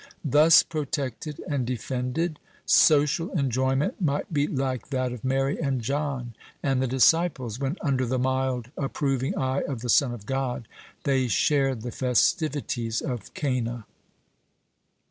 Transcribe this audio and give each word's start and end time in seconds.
Thus 0.25 0.63
protected 0.63 1.39
and 1.47 1.63
defended, 1.63 2.39
social 2.65 3.29
enjoyment 3.37 4.01
might 4.01 4.33
be 4.33 4.47
like 4.47 4.89
that 4.89 5.13
of 5.13 5.23
Mary 5.23 5.59
and 5.61 5.79
John, 5.79 6.33
and 6.63 6.81
the 6.81 6.87
disciples, 6.87 7.59
when, 7.59 7.77
under 7.81 8.07
the 8.07 8.17
mild, 8.17 8.71
approving 8.75 9.37
eye 9.37 9.61
of 9.61 9.81
the 9.81 9.89
Son 9.89 10.11
of 10.11 10.25
God, 10.25 10.67
they 11.03 11.27
shared 11.27 11.83
the 11.83 11.91
festivities 11.91 13.01
of 13.01 13.31
Cana. 13.35 13.85